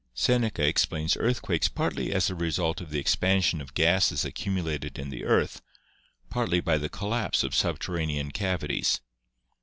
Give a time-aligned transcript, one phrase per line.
[0.15, 5.23] Seneca explains earthquakes partly as a result of the expansion of gases accumulated in the
[5.25, 5.61] earth,
[6.27, 8.99] partly by the collapse of subterranean cavities.